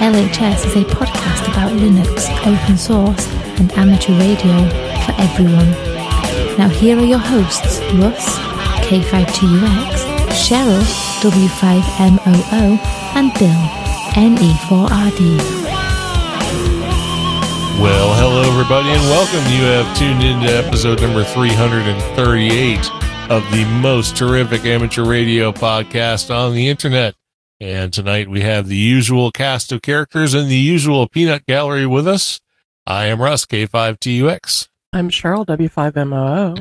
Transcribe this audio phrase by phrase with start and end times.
[0.00, 3.26] LHS is a podcast about Linux, open source,
[3.58, 4.52] and amateur radio
[5.04, 5.70] for everyone.
[6.58, 8.36] Now, here are your hosts Russ,
[8.86, 10.82] K5TUX, Cheryl,
[11.22, 12.78] W5MOO,
[13.16, 13.62] and Bill,
[14.14, 15.38] NE4RD.
[17.80, 19.52] Well, hello, everybody, and welcome.
[19.52, 22.78] You have tuned into episode number 338
[23.30, 27.14] of the most terrific amateur radio podcast on the internet.
[27.64, 32.06] And tonight we have the usual cast of characters and the usual peanut gallery with
[32.06, 32.38] us.
[32.86, 34.68] I am Russ, K5TUX.
[34.92, 36.60] I'm Cheryl, W5MOO.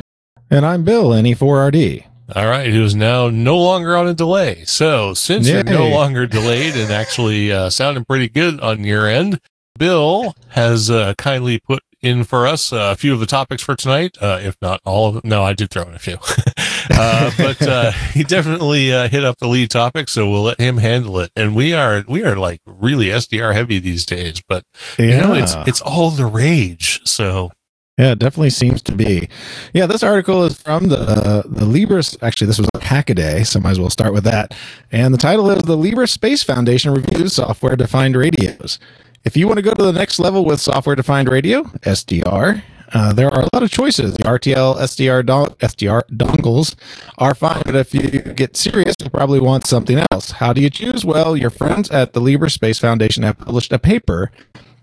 [0.50, 2.06] And I'm Bill, NE4RD.
[2.34, 4.64] All right, who is now no longer on a delay.
[4.64, 9.42] So, since you're no longer delayed and actually uh, sounding pretty good on your end,
[9.78, 13.76] Bill has uh, kindly put in for us uh, a few of the topics for
[13.76, 15.24] tonight, uh, if not all of them.
[15.26, 16.16] No, I did throw in a few,
[16.92, 20.78] uh, but uh, he definitely uh, hit up the lead topic, so we'll let him
[20.78, 21.32] handle it.
[21.36, 24.64] And we are we are like really SDR heavy these days, but
[24.98, 25.06] Yeah.
[25.06, 27.02] you know it's it's all the rage.
[27.06, 27.52] So
[27.98, 29.30] yeah, it definitely seems to be.
[29.74, 32.18] Yeah, this article is from the uh, the Libris.
[32.24, 34.54] Actually, this was a Hackaday, so might as well start with that.
[34.92, 38.80] And the title is "The Libre Space Foundation Reviews Software Defined Radios."
[39.26, 42.62] If you want to go to the next level with software defined radio (SDR),
[42.94, 44.14] uh, there are a lot of choices.
[44.16, 46.76] The RTL SDR SDR dongles
[47.18, 50.32] are fine, but if you get serious, you'll probably want something else.
[50.32, 51.04] How do you choose?
[51.04, 54.32] Well, your friends at the Libre Space Foundation have published a paper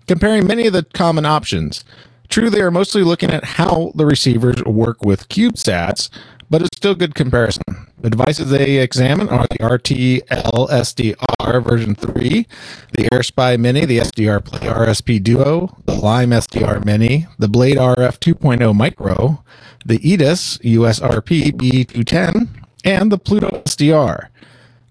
[0.07, 1.85] comparing many of the common options.
[2.27, 6.09] True, they are mostly looking at how the receivers work with CubeSats,
[6.51, 7.63] but it's still good comparison.
[8.01, 12.45] The devices they examine are the RTL SDR version 3,
[12.91, 18.19] the AirSpy Mini, the SDR Play RSP Duo, the Lime SDR Mini, the Blade RF
[18.19, 19.41] 2.0 Micro,
[19.85, 22.49] the Ettus USRP B210,
[22.83, 24.27] and the Pluto SDR.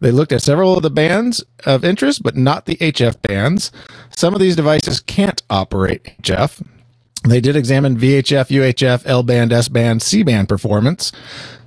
[0.01, 3.71] They looked at several of the bands of interest, but not the HF bands.
[4.17, 6.63] Some of these devices can't operate HF.
[7.25, 11.13] They did examine VHF, UHF, L band, S band, C band performance.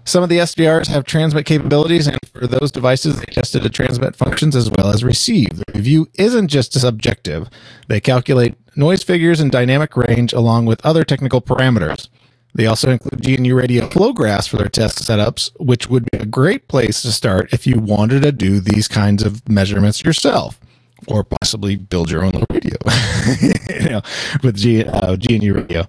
[0.05, 4.15] Some of the SDRs have transmit capabilities, and for those devices, they tested the transmit
[4.15, 5.57] functions as well as receive.
[5.57, 7.49] The review isn't just subjective,
[7.87, 12.09] they calculate noise figures and dynamic range along with other technical parameters.
[12.55, 16.67] They also include GNU Radio Flowgraphs for their test setups, which would be a great
[16.67, 20.59] place to start if you wanted to do these kinds of measurements yourself,
[21.07, 22.77] or possibly build your own radio,
[23.69, 24.01] you know,
[24.43, 25.87] with G, uh, GNU Radio.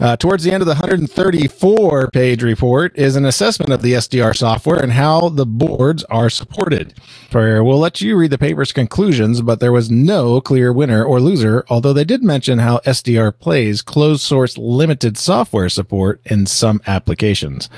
[0.00, 4.36] Uh, towards the end of the 134 page report is an assessment of the SDR
[4.36, 6.94] software and how the boards are supported.
[7.30, 11.20] For we'll let you read the paper's conclusions, but there was no clear winner or
[11.20, 16.80] loser, although they did mention how SDR plays closed source limited software support in some
[16.86, 17.68] applications.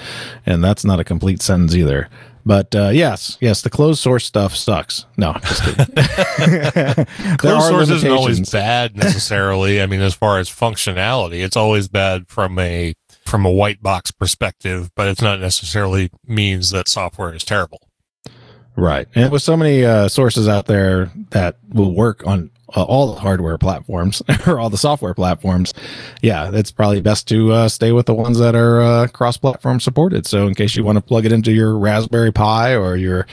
[0.47, 2.09] And that's not a complete sentence either.
[2.51, 5.07] But uh, yes, yes, the closed source stuff sucks.
[5.17, 5.87] No, just kidding.
[7.37, 9.81] Closed source isn't always bad necessarily.
[9.81, 12.95] I mean, as far as functionality, it's always bad from a
[13.25, 17.87] from a white box perspective, but it's not necessarily means that software is terrible.
[18.75, 19.07] Right.
[19.15, 23.21] And with so many uh, sources out there that will work on uh, all the
[23.21, 25.73] hardware platforms or all the software platforms,
[26.23, 29.81] yeah, it's probably best to uh, stay with the ones that are uh, cross platform
[29.81, 30.27] supported.
[30.27, 33.27] So, in case you want to plug it into your Raspberry Pi or your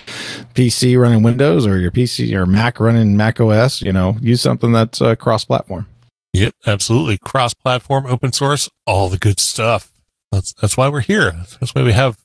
[0.53, 4.71] PC running Windows or your PC or Mac running Mac OS, you know, use something
[4.71, 5.87] that's uh, cross platform.
[6.33, 7.17] Yep, absolutely.
[7.17, 9.91] Cross platform, open source, all the good stuff.
[10.31, 11.31] That's that's why we're here.
[11.59, 12.17] That's why we have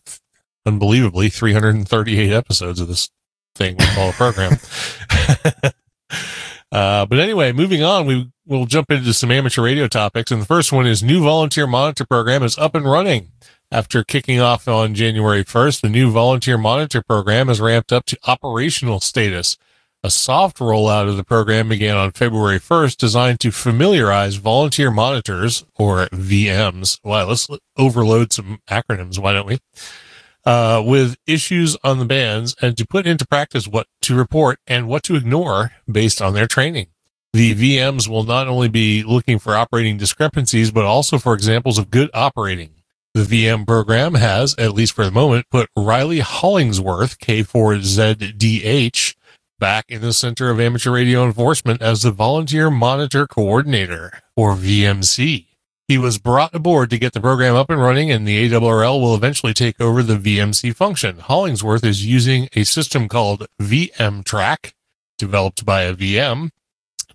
[0.66, 3.10] unbelievably 338 episodes of this
[3.54, 4.58] thing we call a program.
[6.72, 10.30] uh, but anyway, moving on, we will jump into some amateur radio topics.
[10.30, 13.30] And the first one is new volunteer monitor program is up and running.
[13.70, 18.18] After kicking off on January 1st, the new volunteer monitor program has ramped up to
[18.26, 19.58] operational status.
[20.02, 25.64] A soft rollout of the program began on February 1st, designed to familiarize volunteer monitors,
[25.76, 26.98] or VMs.
[27.04, 29.58] Wow, let's overload some acronyms, why don't we?
[30.44, 34.88] Uh, with issues on the bands and to put into practice what to report and
[34.88, 36.88] what to ignore based on their training.
[37.32, 41.90] The VMs will not only be looking for operating discrepancies, but also for examples of
[41.90, 42.74] good operating.
[43.14, 49.14] The VM program has, at least for the moment, put Riley Hollingsworth, K4ZDH,
[49.58, 55.46] back in the Center of Amateur Radio Enforcement as the Volunteer Monitor Coordinator, or VMC.
[55.92, 59.14] He was brought aboard to get the program up and running, and the ARRL will
[59.14, 61.18] eventually take over the VMC function.
[61.18, 64.74] Hollingsworth is using a system called VM Track,
[65.18, 66.48] developed by a VM,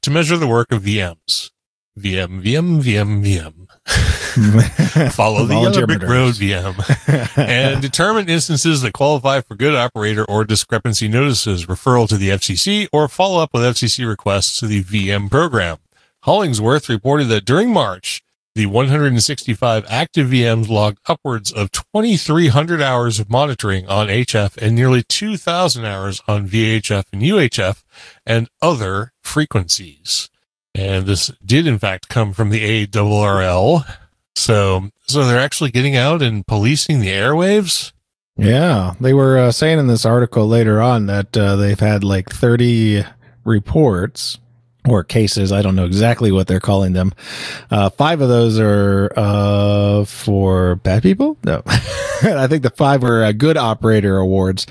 [0.01, 1.49] to measure the work of VMs.
[1.97, 5.11] VM, VM, VM, VM.
[5.13, 10.45] Follow the yellow brick road VM and determine instances that qualify for good operator or
[10.45, 15.31] discrepancy notices, referral to the FCC, or follow up with FCC requests to the VM
[15.31, 15.77] program.
[16.25, 18.21] Hollingsworth reported that during March,
[18.57, 25.03] the 165 active VMs logged upwards of 2,300 hours of monitoring on HF and nearly
[25.03, 27.83] 2,000 hours on VHF and UHF
[28.25, 30.29] and other frequencies.
[30.73, 33.85] And this did in fact come from the ARRL.
[34.35, 37.91] So, so they're actually getting out and policing the airwaves.
[38.37, 42.29] Yeah, they were uh, saying in this article later on that uh, they've had like
[42.29, 43.05] 30
[43.45, 44.39] reports
[44.89, 45.51] or cases.
[45.51, 47.13] I don't know exactly what they're calling them.
[47.69, 51.37] Uh, five of those are uh, for bad people.
[51.43, 54.67] No, I think the five were uh, good operator awards.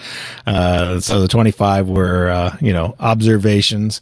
[0.46, 4.00] Uh, so the 25 were, uh, you know, observations.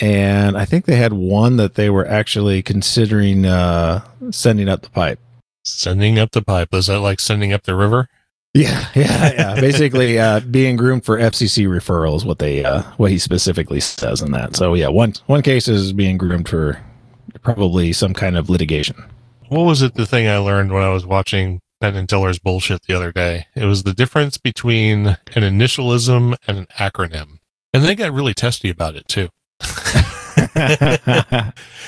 [0.00, 4.90] And I think they had one that they were actually considering uh, sending up the
[4.90, 5.18] pipe.
[5.64, 6.72] Sending up the pipe.
[6.72, 8.08] Is that like sending up the river?
[8.52, 9.60] Yeah, yeah, yeah.
[9.60, 14.22] Basically, uh, being groomed for FCC referral is what they, uh, what he specifically says
[14.22, 14.56] in that.
[14.56, 16.80] So yeah, one one case is being groomed for
[17.42, 19.04] probably some kind of litigation.
[19.48, 19.94] What was it?
[19.94, 23.46] The thing I learned when I was watching Penn and Teller's bullshit the other day.
[23.54, 27.38] It was the difference between an initialism and an acronym,
[27.72, 29.28] and they got really testy about it too.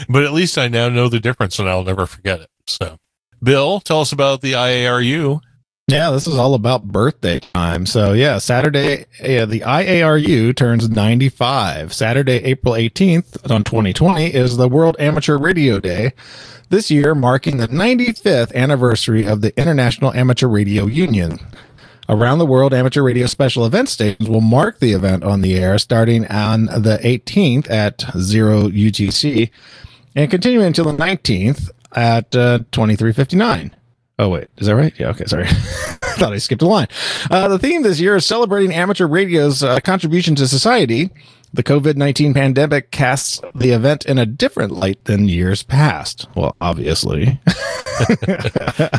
[0.08, 2.48] but at least I now know the difference, and I'll never forget it.
[2.66, 2.98] So,
[3.42, 5.40] Bill, tell us about the IARU.
[5.88, 7.86] Yeah, this is all about birthday time.
[7.86, 11.92] So yeah, Saturday, yeah, the IARU turns 95.
[11.92, 16.12] Saturday, April 18th on 2020 is the World Amateur Radio Day.
[16.68, 21.40] This year marking the 95th anniversary of the International Amateur Radio Union.
[22.08, 25.78] Around the world, amateur radio special event stations will mark the event on the air
[25.78, 29.50] starting on the 18th at 0 UTC
[30.14, 33.74] and continuing until the 19th at uh, 2359.
[34.22, 34.46] Oh, wait.
[34.58, 34.94] Is that right?
[35.00, 35.08] Yeah.
[35.08, 35.24] Okay.
[35.24, 35.46] Sorry.
[35.48, 36.86] I thought I skipped a line.
[37.28, 41.10] Uh, the theme this year is celebrating amateur radio's uh, contribution to society.
[41.52, 46.28] The COVID 19 pandemic casts the event in a different light than years past.
[46.36, 47.24] Well, obviously.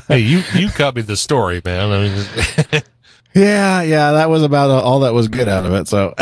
[0.10, 1.92] hey, you you copied the story, man.
[1.92, 2.84] I mean,
[3.34, 5.88] yeah, yeah, that was about all that was good out of it.
[5.88, 6.14] So,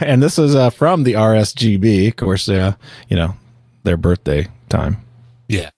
[0.00, 2.48] and this is uh, from the RSGB, of course.
[2.48, 2.74] Uh,
[3.10, 3.34] you know,
[3.82, 4.96] their birthday time.
[5.48, 5.68] yeah.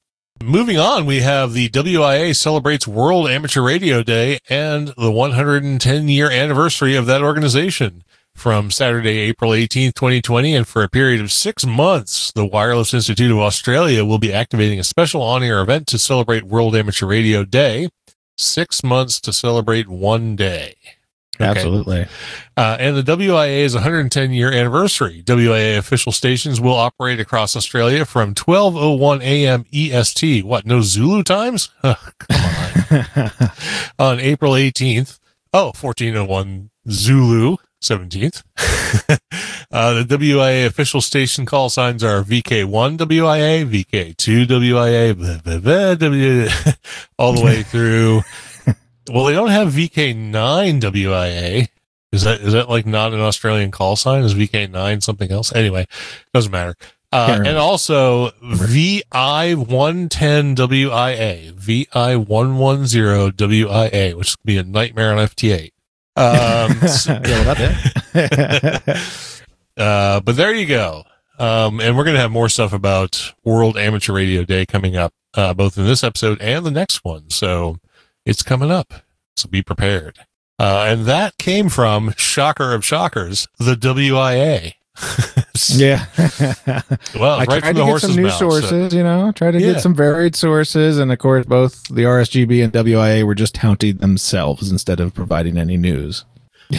[0.43, 6.31] Moving on, we have the WIA celebrates World Amateur Radio Day and the 110 year
[6.31, 8.05] anniversary of that organization.
[8.35, 13.31] From Saturday, April 18th, 2020, and for a period of six months, the Wireless Institute
[13.31, 17.43] of Australia will be activating a special on air event to celebrate World Amateur Radio
[17.43, 17.89] Day.
[18.37, 20.75] Six months to celebrate one day.
[21.37, 21.45] Okay.
[21.45, 22.07] Absolutely.
[22.57, 25.23] Uh, and the WIA's 110 year anniversary.
[25.23, 29.67] WIA official stations will operate across Australia from 12:01 a.m.
[29.73, 30.45] EST.
[30.45, 30.65] What?
[30.65, 31.71] No Zulu times?
[31.83, 31.97] Come
[32.31, 33.31] on.
[33.99, 35.19] On April 18th.
[35.53, 38.43] Oh, 1401 Zulu 17th.
[39.71, 46.75] uh, the WIA official station call signs are VK1 WIA, VK2 WIA, blah, blah, blah,
[47.19, 48.23] all the way through.
[49.11, 51.69] Well, they don't have VK9 WIA.
[52.13, 54.23] Is that is that like not an Australian call sign?
[54.25, 55.55] Is VK9 something else?
[55.55, 55.87] Anyway,
[56.33, 56.75] doesn't matter.
[57.13, 65.71] Uh, and also VI110 WIA, VI110 WIA, which would be a nightmare on FT8.
[66.17, 68.81] Um, s- yeah,
[69.77, 71.05] uh, but there you go.
[71.39, 75.13] Um, and we're going to have more stuff about World Amateur Radio Day coming up,
[75.35, 77.29] uh, both in this episode and the next one.
[77.31, 77.77] So
[78.27, 78.93] it's coming up.
[79.37, 80.19] So be prepared.
[80.59, 84.73] Uh, and that came from shocker of shockers, the WIA.
[85.69, 86.07] yeah.
[87.19, 89.33] Well, I right tried from to the get some new mouth, so- sources, you know,
[89.33, 89.73] try to Yeah.
[89.73, 90.99] get some varied sources.
[90.99, 95.57] And of course, both the RSGB and WIA were just touting themselves instead of providing
[95.59, 96.25] any news.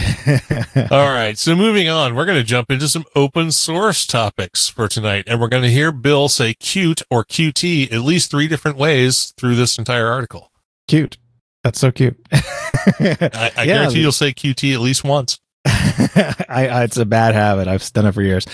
[0.90, 1.34] All right.
[1.38, 5.24] So moving on, we're going to jump into some open source topics for tonight.
[5.26, 9.32] And we're going to hear Bill say cute or QT at least three different ways
[9.36, 10.50] through this entire article.
[10.86, 11.16] Cute.
[11.64, 12.16] That's so cute.
[12.32, 15.38] I, I Yeah, guarantee you'll say QT at least once.
[15.66, 17.68] I, I, it's a bad habit.
[17.68, 18.46] I've done it for years.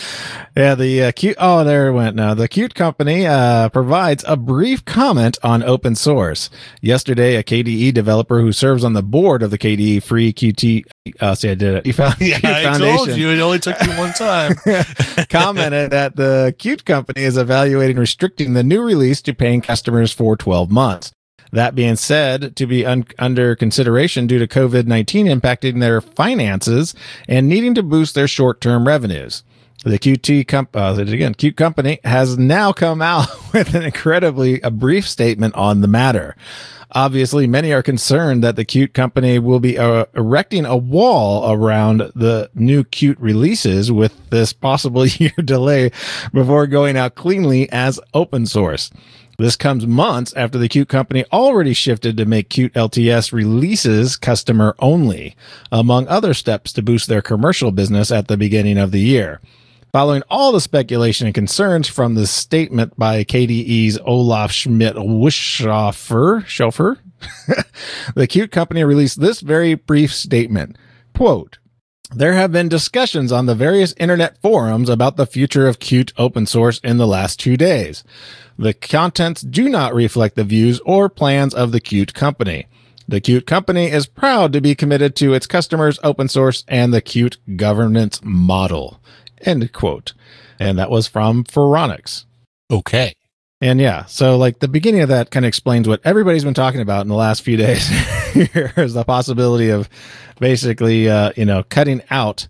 [0.57, 1.37] Yeah, the uh, cute.
[1.39, 2.17] Oh, there it went.
[2.17, 6.51] Now the cute company uh, provides a brief comment on open source.
[6.81, 10.85] Yesterday, a KDE developer who serves on the board of the KDE Free Qt.
[11.21, 11.87] Uh, see, I did it.
[11.87, 14.55] You found, yeah, I told you it only took you one time.
[15.29, 20.37] commented that the cute company is evaluating restricting the new release to paying customers for
[20.37, 21.13] 12 months.
[21.55, 26.97] That being said, to be un- under consideration due to COVID 19 impacting their finances
[27.29, 29.45] and needing to boost their short term revenues.
[29.85, 34.71] The QT comp- uh, again, Qt company has now come out with an incredibly a
[34.73, 36.35] brief statement on the matter.
[36.91, 42.11] Obviously, many are concerned that the Qt company will be uh, erecting a wall around
[42.17, 45.93] the new Qt releases with this possible year delay
[46.33, 48.91] before going out cleanly as open source.
[49.39, 54.77] This comes months after the Qt company already shifted to make Qt LTS releases customer
[54.79, 55.37] only,
[55.73, 59.41] among other steps to boost their commercial business at the beginning of the year.
[59.93, 66.99] Following all the speculation and concerns from the statement by KDE's Olaf Schmidt Wischhofer, Schofer,
[68.15, 70.77] the Qt company released this very brief statement.
[71.15, 71.59] Quote,
[72.15, 76.47] there have been discussions on the various internet forums about the future of Qt open
[76.47, 78.05] source in the last two days.
[78.59, 82.67] The contents do not reflect the views or plans of the Qt company.
[83.09, 87.03] The Qt company is proud to be committed to its customers, open source, and the
[87.03, 89.01] Qt governance model.
[89.43, 90.15] End quote.
[90.59, 92.25] And that was from Phoronix.
[92.71, 93.15] Okay.
[93.61, 96.81] And yeah, so like the beginning of that kind of explains what everybody's been talking
[96.81, 97.89] about in the last few days.
[98.33, 99.89] Here is the possibility of
[100.39, 102.47] basically, uh, you know, cutting out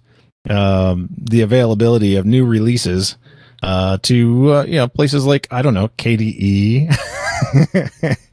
[0.50, 3.16] um, the availability of new releases
[3.64, 6.94] uh, to uh, you know places like I don't know KDE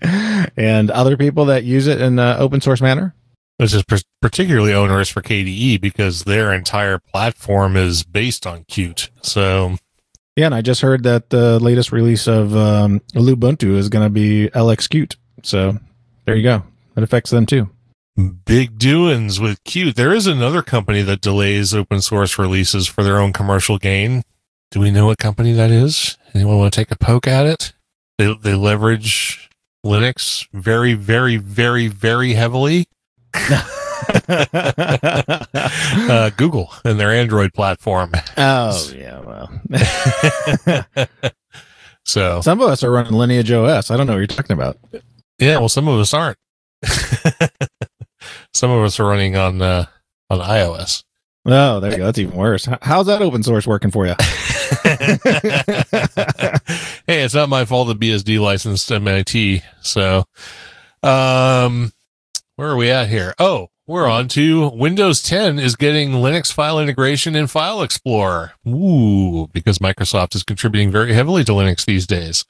[0.57, 3.15] and other people that use it in uh, open source manner.
[3.57, 3.83] This is
[4.21, 9.09] particularly onerous for KDE because their entire platform is based on Qt.
[9.21, 9.77] So
[10.35, 14.09] yeah, and I just heard that the latest release of um, Ubuntu is going to
[14.09, 15.15] be LX Qt.
[15.43, 15.77] So
[16.25, 16.63] there you go.
[16.97, 17.69] It affects them too.
[18.45, 19.95] Big doings with Qt.
[19.95, 24.23] There is another company that delays open source releases for their own commercial gain.
[24.71, 26.17] Do we know what company that is?
[26.33, 27.73] Anyone want to take a poke at it?
[28.17, 29.49] They, they leverage
[29.85, 32.85] Linux very, very, very, very heavily.
[33.33, 33.63] uh,
[36.37, 38.11] Google and their Android platform.
[38.37, 39.51] Oh yeah, well.
[42.05, 43.91] so some of us are running Lineage OS.
[43.91, 44.77] I don't know what you're talking about.
[45.37, 46.37] Yeah, well, some of us aren't.
[48.53, 49.85] some of us are running on uh,
[50.29, 51.03] on iOS.
[51.45, 52.05] Oh, there you go.
[52.05, 52.67] That's even worse.
[52.81, 54.15] How's that open source working for you?
[57.07, 59.61] hey, it's not my fault the BSD licensed MIT.
[59.81, 60.25] So,
[61.03, 61.91] um,
[62.55, 63.33] where are we at here?
[63.39, 68.53] Oh, we're on to Windows 10 is getting Linux file integration in File Explorer.
[68.67, 72.45] Ooh, because Microsoft is contributing very heavily to Linux these days.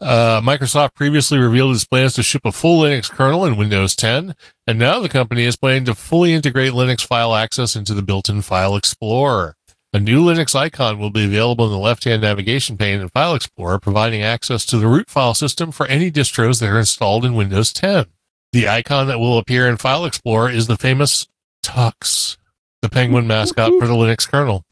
[0.00, 4.34] Uh, Microsoft previously revealed its plans to ship a full Linux kernel in Windows 10,
[4.66, 8.40] and now the company is planning to fully integrate Linux file access into the built-in
[8.40, 9.56] File Explorer.
[9.92, 13.80] A new Linux icon will be available in the left-hand navigation pane in File Explorer,
[13.80, 17.72] providing access to the root file system for any distros that are installed in Windows
[17.72, 18.06] 10.
[18.52, 21.26] The icon that will appear in File Explorer is the famous
[21.64, 22.36] Tux,
[22.82, 24.64] the penguin mascot for the Linux kernel.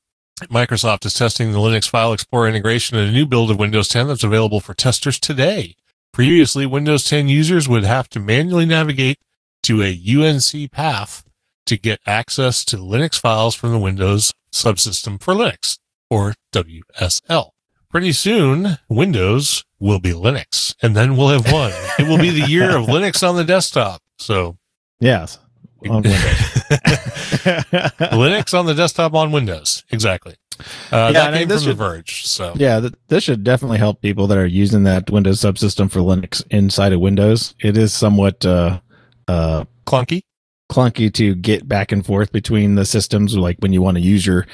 [0.43, 4.07] Microsoft is testing the Linux File Explorer integration in a new build of Windows 10
[4.07, 5.75] that's available for testers today.
[6.13, 9.19] Previously, Windows 10 users would have to manually navigate
[9.65, 11.25] to a UNC path
[11.67, 15.79] to get access to Linux files from the Windows subsystem for Linux,
[16.11, 17.51] or WSL.
[17.91, 21.73] Pretty soon, Windows will be Linux, and then we'll have one.
[21.99, 24.03] it will be the year of Linux on the desktop.
[24.19, 24.59] So,
[25.01, 25.39] yes,
[25.89, 26.13] on Windows.
[28.13, 29.85] Linux on the desktop on Windows.
[29.91, 30.37] Exactly.
[30.91, 32.27] Uh, yeah, that came from should, The Verge.
[32.27, 36.01] So yeah, th- this should definitely help people that are using that Windows subsystem for
[36.01, 37.55] Linux inside of Windows.
[37.61, 38.81] It is somewhat uh,
[39.29, 40.23] uh, clunky
[40.69, 44.27] clunky to get back and forth between the systems like when you want to use
[44.27, 44.47] your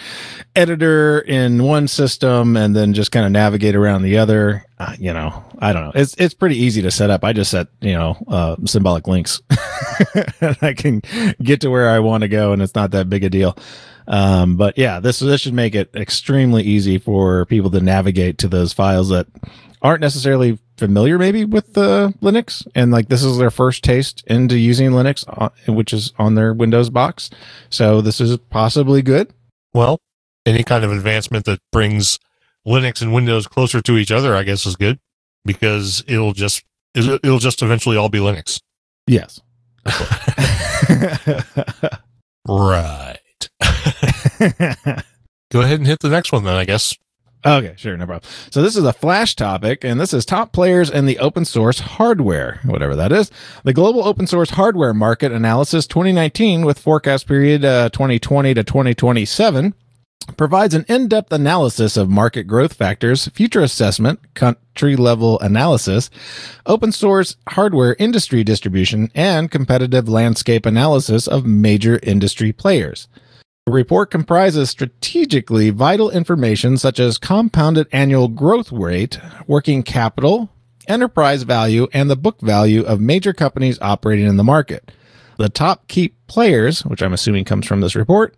[0.54, 5.12] editor in one system and then just kind of navigate around the other uh, you
[5.12, 5.92] know i don't know.
[5.94, 7.24] It's it's pretty easy to set up.
[7.24, 9.42] I just set you know uh, symbolic links
[10.40, 11.02] and i can
[11.42, 13.56] get to where i want to go and it's not that big a deal.
[14.06, 18.48] Um, but yeah this this should make it extremely easy for people to navigate to
[18.48, 19.26] those files that
[19.82, 24.58] aren't necessarily familiar maybe with the Linux and like this is their first taste into
[24.58, 27.30] using Linux, uh, which is on their Windows box.
[27.70, 29.32] So this is possibly good.
[29.72, 30.00] Well,
[30.46, 32.18] any kind of advancement that brings
[32.66, 34.98] Linux and Windows closer to each other, I guess, is good
[35.44, 36.64] because it'll just
[36.94, 38.60] it'll just eventually all be Linux.
[39.06, 39.40] Yes.
[42.48, 43.18] right.
[45.50, 46.96] Go ahead and hit the next one then, I guess.
[47.46, 48.30] Okay, sure, no problem.
[48.50, 51.78] So this is a flash topic, and this is top players in the open source
[51.78, 53.30] hardware, whatever that is.
[53.64, 59.74] The global open source hardware market analysis 2019 with forecast period uh, 2020 to 2027
[60.38, 66.08] provides an in-depth analysis of market growth factors, future assessment, country level analysis,
[66.64, 73.06] open source hardware industry distribution, and competitive landscape analysis of major industry players.
[73.66, 80.50] The report comprises strategically vital information such as compounded annual growth rate, working capital,
[80.86, 84.92] enterprise value, and the book value of major companies operating in the market.
[85.38, 88.36] The top key players, which I'm assuming comes from this report,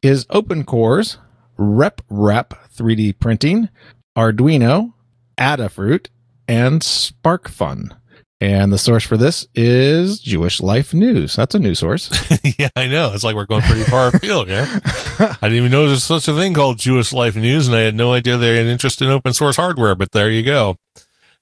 [0.00, 1.16] is OpenCores,
[1.58, 3.70] RepRap 3D printing,
[4.16, 4.92] Arduino,
[5.36, 6.06] Adafruit,
[6.46, 7.96] and SparkFun.
[8.40, 11.34] And the source for this is Jewish Life News.
[11.34, 12.08] That's a new source.
[12.58, 13.12] yeah, I know.
[13.12, 14.78] It's like we're going pretty far afield, yeah.
[15.18, 17.96] I didn't even know there's such a thing called Jewish Life News, and I had
[17.96, 20.76] no idea they had an interest in open source hardware, but there you go.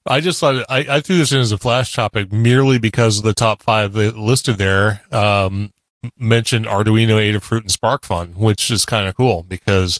[0.07, 3.33] I just thought I, I threw this in as a flash topic merely because the
[3.33, 5.73] top five listed there um,
[6.17, 9.99] mentioned Arduino, Adafruit, and SparkFun, which is kind of cool because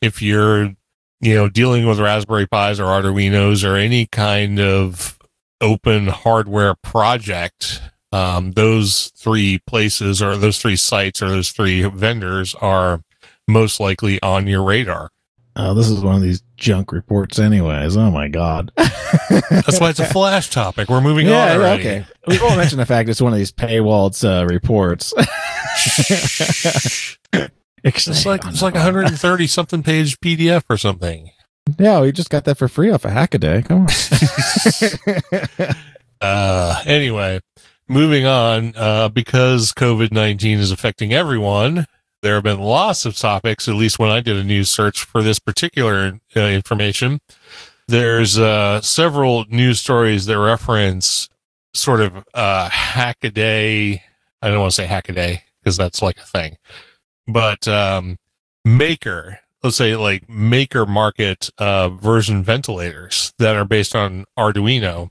[0.00, 0.74] if you're
[1.20, 5.17] you know dealing with Raspberry Pis or Arduinos or any kind of
[5.60, 7.80] open hardware project,
[8.12, 13.02] um, those three places or those three sites or those three vendors are
[13.46, 15.10] most likely on your radar.
[15.60, 17.96] Oh, this is one of these junk reports, anyways.
[17.96, 18.70] Oh my god.
[18.76, 20.88] That's why it's a flash topic.
[20.88, 21.60] We're moving yeah, on.
[21.60, 21.80] Already.
[21.80, 22.06] Okay.
[22.28, 25.12] We won't mention the fact it's one of these paywalled uh, reports.
[27.82, 31.32] it's like it's like a 130 something page PDF or something.
[31.78, 33.64] Yeah, we just got that for free off a of Hackaday.
[33.66, 33.86] Come
[35.60, 35.76] on.
[36.20, 37.40] uh, anyway,
[37.88, 41.86] moving on, uh, because COVID 19 is affecting everyone,
[42.22, 45.22] there have been lots of topics, at least when I did a news search for
[45.22, 47.20] this particular uh, information.
[47.86, 51.28] There's uh, several news stories that reference
[51.74, 54.00] sort of uh, Hackaday.
[54.42, 56.56] I don't want to say Hackaday because that's like a thing,
[57.26, 58.18] but um,
[58.64, 65.10] Maker let's say like maker market uh, version ventilators that are based on Arduino.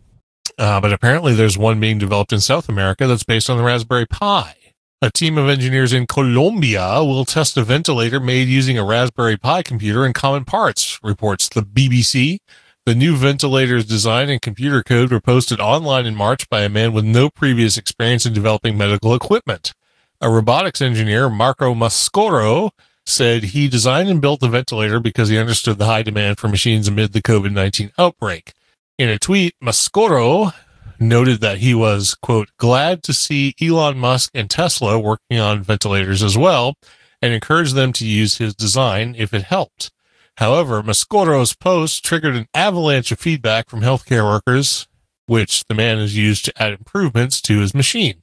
[0.58, 4.08] Uh, but apparently there's one being developed in South America that's based on the Raspberry
[4.08, 4.56] Pi.
[5.00, 9.62] A team of engineers in Colombia will test a ventilator made using a Raspberry Pi
[9.62, 12.39] computer and common parts, reports the BBC.
[12.88, 16.93] The new ventilator's design and computer code were posted online in March by a man
[16.93, 19.74] with no previous experience in developing medical equipment.
[20.19, 22.71] A robotics engineer, Marco Mascorro,
[23.08, 26.88] said he designed and built the ventilator because he understood the high demand for machines
[26.88, 28.54] amid the COVID 19 outbreak.
[28.98, 30.54] In a tweet, Mascorro
[31.00, 36.24] noted that he was, quote, glad to see Elon Musk and Tesla working on ventilators
[36.24, 36.76] as well
[37.22, 39.91] and encouraged them to use his design if it helped.
[40.38, 44.88] However, Mascorro's post triggered an avalanche of feedback from healthcare workers,
[45.26, 48.22] which the man has used to add improvements to his machine.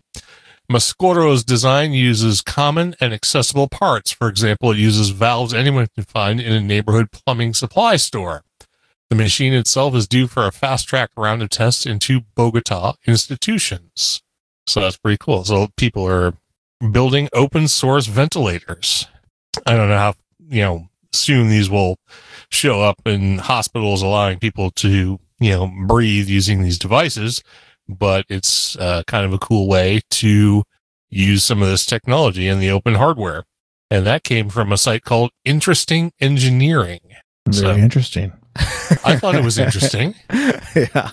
[0.68, 4.11] Mascorro's design uses common and accessible parts.
[4.11, 8.44] For example, it uses valves anyone can find in a neighborhood plumbing supply store.
[9.11, 12.94] The machine itself is due for a fast track round of tests in two Bogota
[13.07, 14.22] institutions.
[14.66, 15.44] So that's pretty cool.
[15.44, 16.33] So people are
[16.90, 19.07] building open source ventilators.
[19.66, 20.14] I don't know how,
[20.48, 21.98] you know, soon these will
[22.48, 27.42] show up in hospitals, allowing people to, you know, breathe using these devices
[27.88, 30.62] but it's uh, kind of a cool way to
[31.09, 33.44] use some of this technology in the open hardware.
[33.90, 37.01] And that came from a site called Interesting Engineering.
[37.47, 38.33] Very so, interesting.
[39.05, 40.14] I thought it was interesting.
[40.75, 41.11] yeah.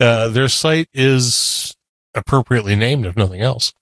[0.00, 1.74] Uh, their site is
[2.14, 3.72] appropriately named, if nothing else.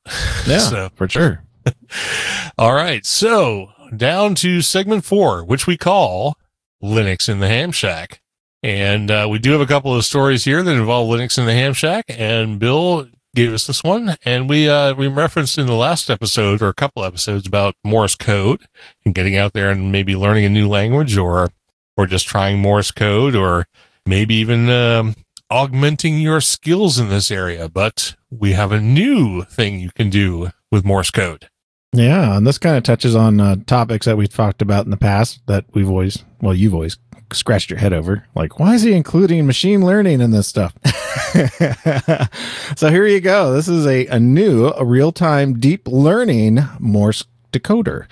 [0.47, 1.45] Yeah, so, for sure.
[2.59, 3.05] all right.
[3.07, 6.37] So down to segment four, which we call
[6.83, 8.21] Linux in the Ham Shack.
[8.63, 11.53] And uh, we do have a couple of stories here that involve Linux in the
[11.53, 14.17] Ham Shack, and Bill gave us this one.
[14.25, 18.15] And we uh, we referenced in the last episode or a couple episodes about Morse
[18.15, 18.67] code
[19.05, 21.51] and getting out there and maybe learning a new language, or
[21.97, 23.67] or just trying Morse code, or
[24.07, 25.17] maybe even um,
[25.51, 27.69] augmenting your skills in this area.
[27.69, 31.49] But we have a new thing you can do with Morse code.
[31.93, 34.97] Yeah, and this kind of touches on uh, topics that we've talked about in the
[34.97, 36.97] past that we've always, well, you've always
[37.35, 38.25] scratched your head over.
[38.35, 40.75] Like, why is he including machine learning in this stuff?
[42.77, 43.53] so here you go.
[43.53, 48.07] This is a, a new real time deep learning Morse decoder.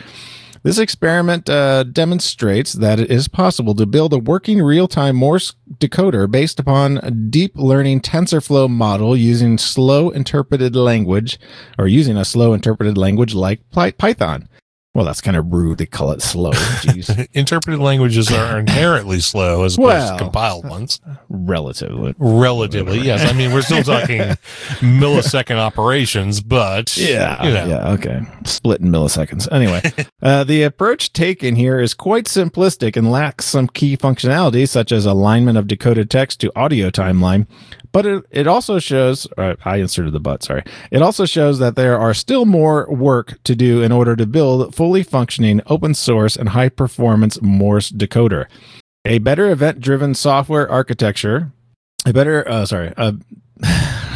[0.63, 5.55] This experiment uh, demonstrates that it is possible to build a working real time Morse
[5.79, 11.41] decoder based upon a deep learning TensorFlow model using slow interpreted language
[11.79, 14.51] or using a slow interpreted language like Python.
[14.93, 15.79] Well, that's kind of rude.
[15.79, 16.51] They call it slow.
[17.33, 20.19] Interpreted languages are inherently slow as opposed Well.
[20.19, 21.01] to compiled ones.
[21.29, 22.13] Relatively.
[22.19, 23.23] Relatively, yes.
[23.23, 24.19] I mean, we're still talking
[24.81, 27.41] millisecond operations, but Yeah.
[27.47, 27.91] you know, Yeah.
[27.93, 28.21] Okay.
[28.45, 29.47] Split in milliseconds.
[29.53, 29.81] Anyway,
[30.23, 35.07] uh, the approach taken here is quite simplistic and lacks some key functionality, such as
[35.07, 37.47] alignment of decoded text to audio timeline.
[37.93, 40.63] But it, it also shows, I inserted the but, sorry.
[40.91, 44.75] It also shows that there are still more work to do in order to build
[44.75, 48.47] fully functioning open source and high performance Morse decoder.
[49.05, 51.53] A better event driven software architecture,
[52.07, 52.93] a better, uh, sorry,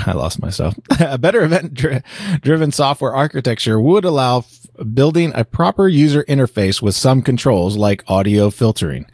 [0.07, 0.75] I lost myself.
[1.01, 2.03] a better event dri-
[2.41, 8.05] driven software architecture would allow f- building a proper user interface with some controls like
[8.09, 9.07] audio filtering.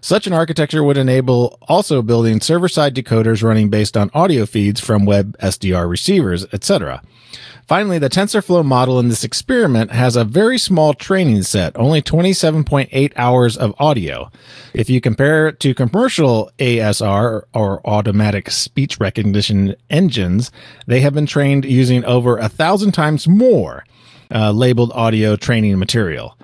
[0.00, 4.80] Such an architecture would enable also building server side decoders running based on audio feeds
[4.80, 7.02] from web SDR receivers, etc.
[7.66, 13.12] Finally, the TensorFlow model in this experiment has a very small training set, only 27.8
[13.16, 14.30] hours of audio.
[14.72, 20.52] If you compare it to commercial ASR or automatic speech recognition engines,
[20.86, 23.84] they have been trained using over a thousand times more
[24.32, 26.38] uh, labeled audio training material.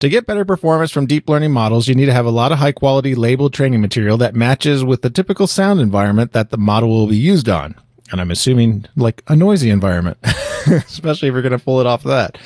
[0.00, 2.58] To get better performance from deep learning models, you need to have a lot of
[2.58, 6.90] high quality labeled training material that matches with the typical sound environment that the model
[6.90, 7.74] will be used on.
[8.12, 10.18] And I'm assuming like a noisy environment,
[10.66, 12.36] especially if you're going to pull it off that.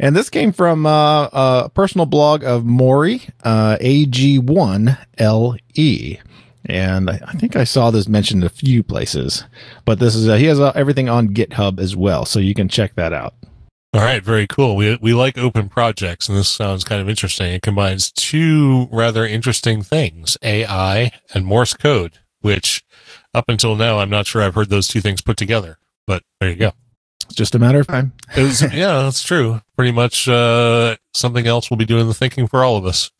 [0.00, 6.20] And this came from uh, a personal blog of Mauri, uh, AG1LE.
[6.64, 9.44] And I, think I saw this mentioned a few places,
[9.84, 12.24] but this is, uh, he has uh, everything on GitHub as well.
[12.24, 13.34] So you can check that out.
[13.94, 14.76] All right, very cool.
[14.76, 17.54] We we like open projects, and this sounds kind of interesting.
[17.54, 22.18] It combines two rather interesting things: AI and Morse code.
[22.40, 22.84] Which,
[23.34, 25.78] up until now, I'm not sure I've heard those two things put together.
[26.06, 26.72] But there you go.
[27.24, 28.12] It's just a matter of time.
[28.36, 29.60] Was, yeah, that's true.
[29.74, 33.10] Pretty much uh, something else will be doing the thinking for all of us.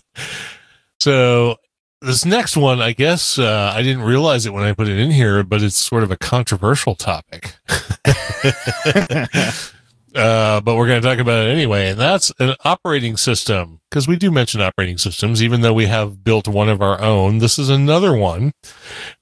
[1.00, 1.56] so
[2.00, 5.10] this next one, I guess uh, I didn't realize it when I put it in
[5.10, 7.56] here, but it's sort of a controversial topic.
[10.18, 14.08] uh, but we're going to talk about it anyway, and that's an operating system because
[14.08, 17.38] we do mention operating systems, even though we have built one of our own.
[17.38, 18.52] This is another one,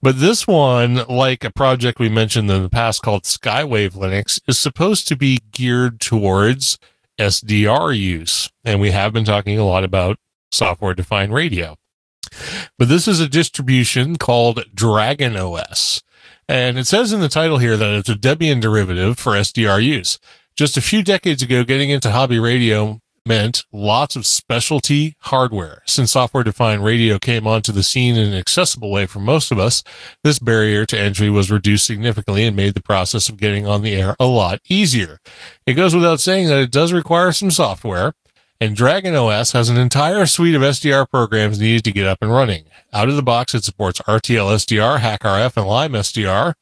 [0.01, 4.59] but this one, like a project we mentioned in the past called Skywave Linux, is
[4.59, 6.79] supposed to be geared towards
[7.19, 10.19] SDR use, and we have been talking a lot about
[10.51, 11.77] software defined radio.
[12.79, 16.03] But this is a distribution called Dragon OS.
[16.49, 20.19] And it says in the title here that it's a Debian derivative for SDR use.
[20.57, 25.83] Just a few decades ago, getting into hobby radio meant lots of specialty hardware.
[25.85, 29.59] Since software defined radio came onto the scene in an accessible way for most of
[29.59, 29.83] us,
[30.25, 33.95] this barrier to entry was reduced significantly and made the process of getting on the
[33.95, 35.19] air a lot easier.
[35.67, 38.15] It goes without saying that it does require some software,
[38.59, 42.33] and Dragon OS has an entire suite of SDR programs needed to get up and
[42.33, 42.65] running.
[42.95, 46.55] Out of the box, it supports RTL SDR, HackRF, and Lime SDR,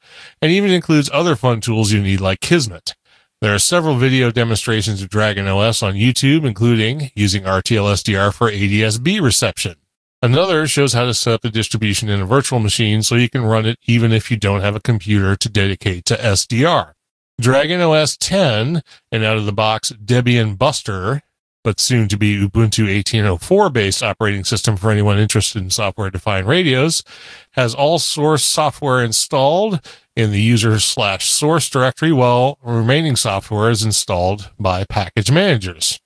[0.42, 2.96] and even includes other fun tools you need like Kismet.
[3.44, 8.50] There are several video demonstrations of Dragon OS on YouTube, including using RTL SDR for
[8.50, 9.74] ADSB reception.
[10.22, 13.44] Another shows how to set up the distribution in a virtual machine so you can
[13.44, 16.92] run it even if you don't have a computer to dedicate to SDR.
[17.38, 21.20] Dragon OS 10 and out of the box Debian Buster,
[21.62, 26.46] but soon to be Ubuntu 1804 based operating system for anyone interested in software defined
[26.46, 27.02] radios,
[27.50, 29.80] has all source software installed
[30.16, 36.00] in the user slash source directory while remaining software is installed by package managers.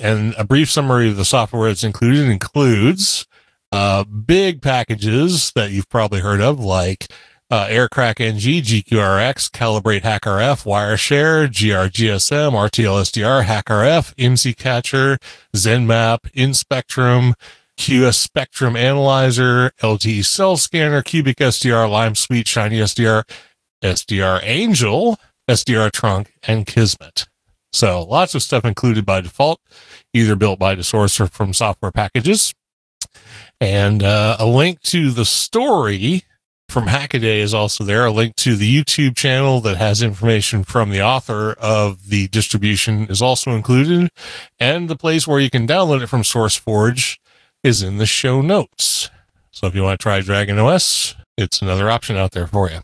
[0.00, 3.26] And a brief summary of the software that's included includes
[3.70, 7.08] uh, big packages that you've probably heard of, like
[7.50, 15.18] uh, Aircrack NG, GQRX, Calibrate HackRF, Wireshark, GRGSM, RTL SDR, HackRF, IMSI Catcher,
[15.54, 17.34] ZenMap, InSpectrum,
[17.82, 23.24] QS Spectrum Analyzer, LTE Cell Scanner, Cubic SDR, Lime Suite, Shiny SDR,
[23.82, 25.18] SDR Angel,
[25.50, 27.26] SDR Trunk, and Kismet.
[27.72, 29.60] So lots of stuff included by default,
[30.14, 32.54] either built by the source or from software packages.
[33.60, 36.22] And uh, a link to the story
[36.68, 38.06] from Hackaday is also there.
[38.06, 43.08] A link to the YouTube channel that has information from the author of the distribution
[43.08, 44.08] is also included.
[44.60, 47.18] And the place where you can download it from SourceForge
[47.62, 49.10] is in the show notes.
[49.50, 52.80] So if you want to try Dragon OS, it's another option out there for you.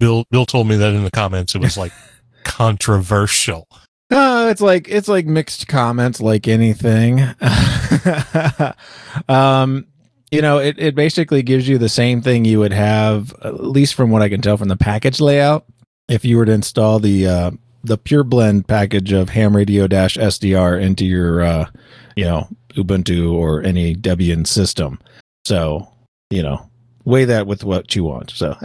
[0.00, 1.92] Bill Bill told me that in the comments it was like
[2.44, 3.68] controversial.
[4.10, 7.20] No, it's like it's like mixed comments, like anything.
[9.28, 9.86] um,
[10.30, 13.94] you know, it, it basically gives you the same thing you would have, at least
[13.94, 15.66] from what I can tell from the package layout.
[16.08, 17.50] If you were to install the uh,
[17.84, 21.66] the pure blend package of ham radio dash SDR into your uh,
[22.16, 24.98] you know Ubuntu or any Debian system.
[25.44, 25.88] So
[26.30, 26.68] you know
[27.04, 28.30] weigh that with what you want.
[28.30, 28.56] So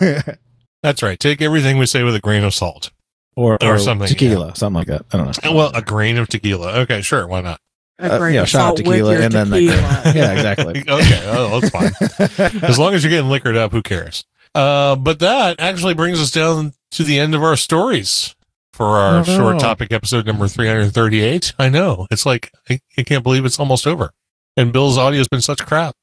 [0.82, 1.18] That's right.
[1.20, 2.90] Take everything we say with a grain of salt.
[3.36, 5.04] or, Or or something, tequila, something like that.
[5.12, 5.52] I don't know.
[5.54, 6.80] Well, a grain of tequila.
[6.80, 7.26] Okay, sure.
[7.26, 7.60] Why not?
[7.98, 10.02] A Uh, grain yeah, of shot of salt with tequila your and then tequila.
[10.04, 10.80] like yeah, exactly.
[10.88, 12.62] okay, oh, that's fine.
[12.62, 14.24] as long as you're getting liquored up, who cares?
[14.54, 18.34] Uh, but that actually brings us down to the end of our stories
[18.72, 19.24] for our Oh, no.
[19.24, 21.52] short topic episode number 338.
[21.58, 22.06] I know.
[22.10, 24.10] It's like, I, I can't believe it's almost over.
[24.56, 25.94] And Bill's audio has been such crap.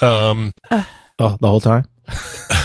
[0.00, 0.52] Um,
[1.18, 1.86] Oh, the whole time.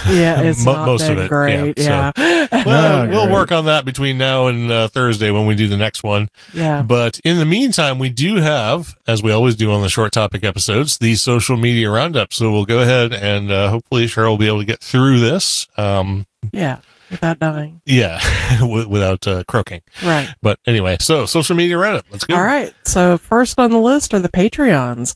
[0.09, 1.77] Yeah, it's Mo- not most of it, great.
[1.77, 3.33] yeah, Yeah, well, Oh, we'll great.
[3.33, 6.27] work on that between now and uh, Thursday when we do the next one.
[6.55, 6.81] yeah.
[6.81, 10.43] But in the meantime, we do have, as we always do on the short topic
[10.43, 12.33] episodes, the social media roundup.
[12.33, 15.67] So we'll go ahead and uh, hopefully Cheryl will be able to get through this.
[15.77, 16.79] Um, Yeah,
[17.11, 17.81] without dying.
[17.85, 18.19] yeah,
[18.65, 19.81] without uh, croaking.
[20.03, 20.33] Right.
[20.41, 22.05] But anyway, so social media roundup.
[22.09, 22.35] Let's go.
[22.35, 22.73] All right.
[22.85, 25.15] So first on the list are the Patreons,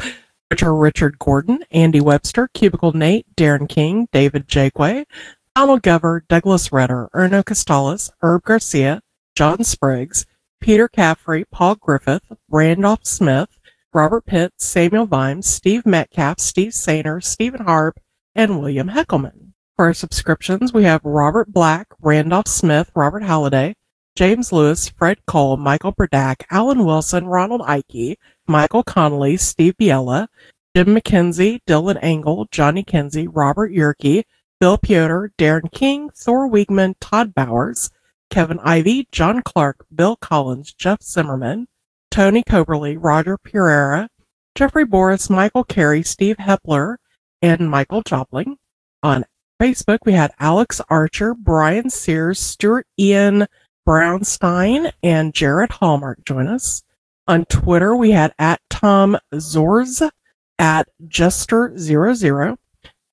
[0.49, 5.05] which are Richard Gordon, Andy Webster, Cubicle Nate, Darren King, David Jakeway,
[5.55, 9.01] Donald Gover, Douglas Redder, Erno Costales, Herb Garcia,
[9.35, 10.25] John Spriggs,
[10.61, 13.57] Peter Caffrey, Paul Griffith, Randolph Smith,
[13.93, 17.99] Robert Pitt, Samuel Vimes, Steve Metcalf, Steve Sainer, Stephen Harp,
[18.35, 19.44] and William Heckelman.
[19.75, 23.75] For our subscriptions, we have Robert Black, Randolph Smith, Robert Halliday,
[24.15, 30.27] James Lewis, Fred Cole, Michael Burdack, Alan Wilson, Ronald Ike, Michael Connolly, Steve Biella,
[30.77, 34.23] Jim McKenzie, Dylan Engel, Johnny Kinsey, Robert Yerke,
[34.61, 37.91] Bill Piotr, Darren King, Thor Wiegman, Todd Bowers,
[38.29, 41.67] Kevin Ivey, John Clark, Bill Collins, Jeff Zimmerman,
[42.09, 44.07] Tony Coberly, Roger Pereira,
[44.55, 46.95] Jeffrey Boris, Michael Carey, Steve Hepler,
[47.41, 48.55] and Michael Jopling.
[49.03, 49.25] On
[49.61, 53.47] Facebook, we had Alex Archer, Brian Sears, Stuart Ian
[53.87, 56.83] Brownstein, and Jared Hallmark join us.
[57.27, 60.07] On Twitter, we had at Tom Zorz,
[60.59, 62.57] at Jester00,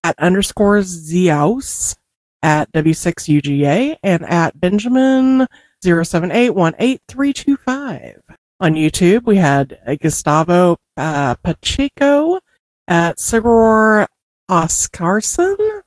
[0.05, 1.97] at underscore Ziaus,
[2.43, 5.47] at W6UGA, and at Benjamin
[5.85, 8.21] 078183325.
[8.61, 12.41] On YouTube, we had Gustavo uh, Pacheco,
[12.89, 14.07] at Sigur
[14.51, 15.82] Oscarson,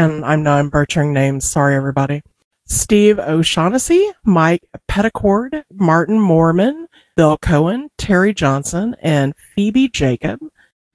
[0.00, 1.44] and I know I'm butchering names.
[1.44, 2.22] Sorry, everybody.
[2.66, 6.86] Steve O'Shaughnessy, Mike Petticord, Martin Morman,
[7.16, 10.38] Bill Cohen, Terry Johnson, and Phoebe Jacob.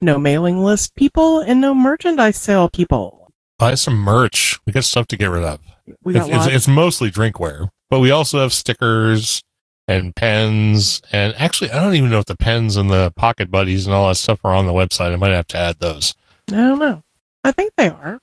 [0.00, 3.30] No mailing list people and no merchandise sale people.
[3.58, 4.58] Buy some merch.
[4.66, 5.60] We got stuff to get rid of.
[6.02, 6.54] We It's, got it's, lots.
[6.54, 9.42] it's mostly drinkware, but we also have stickers
[9.88, 11.00] and pens.
[11.12, 14.08] And actually, I don't even know if the pens and the pocket buddies and all
[14.08, 15.12] that stuff are on the website.
[15.12, 16.14] I might have to add those.
[16.50, 17.02] I don't know.
[17.44, 18.18] I think they are.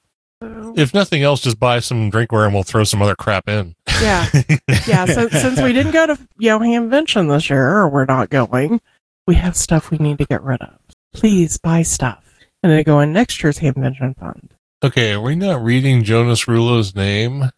[0.76, 3.76] If nothing else, just buy some drinkware and we'll throw some other crap in.
[4.02, 4.28] yeah.
[4.88, 5.06] Yeah.
[5.06, 8.82] So since we didn't go to Yohamvention this year, or we're not going,
[9.28, 10.78] we have stuff we need to get rid of.
[11.14, 12.20] Please buy stuff.
[12.62, 14.54] And then go in next year's Hamvention Fund.
[14.84, 17.50] Okay, are we not reading Jonas Rulo's name?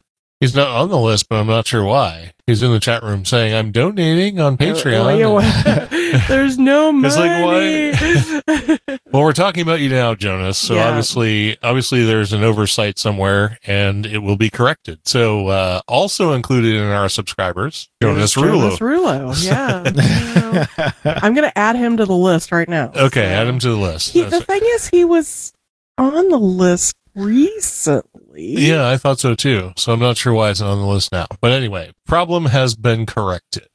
[0.42, 2.32] He's not on the list, but I'm not sure why.
[2.46, 6.28] He's in the chat room saying, I'm donating on Patreon.
[6.28, 9.00] There's no It's like, money.
[9.12, 10.58] well, we're talking about you now, Jonas.
[10.58, 10.90] So Yeah.
[10.90, 15.00] obviously, obviously there's an oversight somewhere and it will be corrected.
[15.06, 18.78] So, uh, also included in our subscribers, Jonas Rulo.
[18.78, 19.34] Jonas Rulo.
[19.34, 19.46] Rulo.
[19.46, 20.92] Yeah.
[21.24, 22.92] I'm going to add him to the list right now.
[22.96, 24.12] Okay, So- add him to the list.
[24.12, 25.54] He, That's the thing is, he was
[25.98, 28.54] on the list recently.
[28.54, 29.74] Yeah, I thought so too.
[29.78, 31.28] So I'm not sure why it's not on the list now.
[31.42, 33.70] But anyway, problem has been corrected.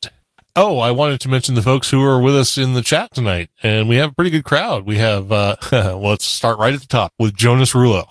[0.56, 3.50] Oh, I wanted to mention the folks who are with us in the chat tonight,
[3.62, 4.84] and we have a pretty good crowd.
[4.84, 5.56] We have, uh,
[5.96, 8.04] let's start right at the top with Jonas Rulo.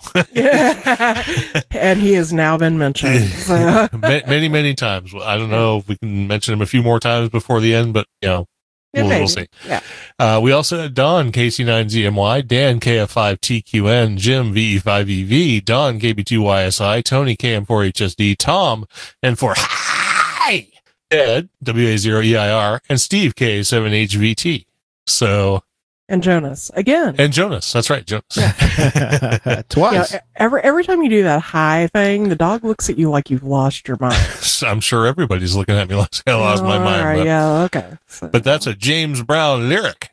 [1.70, 3.28] and he has now been mentioned.
[3.28, 3.88] So.
[3.92, 5.14] Many, many times.
[5.14, 7.92] I don't know if we can mention him a few more times before the end,
[7.92, 8.46] but you know,
[8.92, 9.46] Yeah, We'll- we'll see.
[9.68, 9.80] Yeah.
[10.18, 18.86] Uh, we also had Don KC9ZMY, Dan KF5TQN, Jim VE5EV, Don KB2YSI, Tony KM4HSD, Tom
[19.24, 20.66] N4 Hi,
[21.10, 24.64] Ed WA0EIR, and Steve K7HVT.
[25.06, 25.62] So,
[26.10, 27.14] And Jonas again.
[27.18, 27.72] and Jonas.
[27.72, 28.24] That's right, Jonas.
[28.36, 30.12] Yeah, Twice.
[30.14, 33.30] e- every every time you do that high thing, the dog looks at you like
[33.30, 34.18] you've lost your mind.
[34.66, 37.04] I'm sure everybody's looking at me like I lost my mind.
[37.04, 37.92] right, but, yeah, okay.
[38.08, 40.10] So, but that's a James Brown lyric.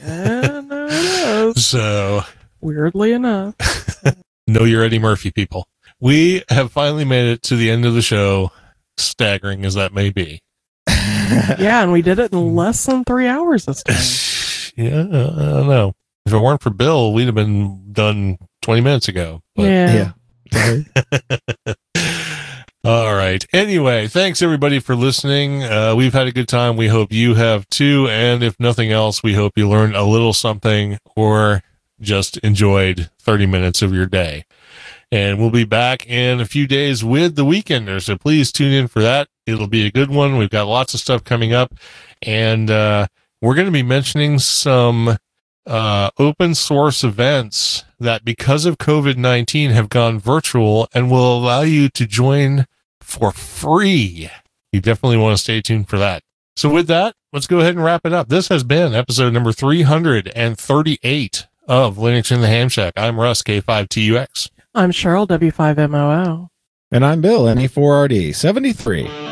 [0.00, 0.92] and there it
[1.56, 1.66] is.
[1.66, 2.22] So,
[2.60, 3.56] Weirdly enough,
[4.46, 5.66] Know your Eddie Murphy, people.
[5.98, 8.52] We have finally made it to the end of the show,
[8.96, 10.40] staggering as that may be.
[10.88, 13.96] yeah, and we did it in less than three hours this time.
[14.76, 15.94] Yeah, I don't know.
[16.26, 19.40] If it weren't for Bill, we'd have been done 20 minutes ago.
[19.56, 20.12] But, yeah.
[20.52, 21.74] yeah.
[22.84, 23.44] All right.
[23.52, 25.62] Anyway, thanks everybody for listening.
[25.62, 26.76] Uh, we've had a good time.
[26.76, 28.08] We hope you have too.
[28.10, 31.62] And if nothing else, we hope you learned a little something or
[32.00, 34.44] just enjoyed 30 minutes of your day.
[35.12, 38.02] And we'll be back in a few days with the Weekender.
[38.02, 39.28] So please tune in for that.
[39.46, 40.36] It'll be a good one.
[40.36, 41.74] We've got lots of stuff coming up.
[42.22, 43.06] And uh,
[43.42, 45.18] we're going to be mentioning some
[45.66, 51.62] uh, open source events that, because of COVID 19, have gone virtual and will allow
[51.62, 52.66] you to join
[53.00, 54.30] for free.
[54.72, 56.22] You definitely want to stay tuned for that.
[56.54, 58.28] So, with that, let's go ahead and wrap it up.
[58.28, 62.92] This has been episode number 338 of Linux in the Ham Shack.
[62.96, 64.50] I'm Russ, K5TUX.
[64.74, 66.48] I'm Cheryl, W5MOO.
[66.90, 69.31] And I'm Bill, NE4RD